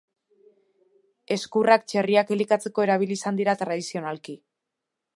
Ezkurrak 1.35 1.85
txerriak 1.93 2.33
elikatzeko 2.39 2.89
erabili 2.89 3.21
izan 3.21 3.41
dira 3.43 3.59
tradizionalki. 3.63 4.39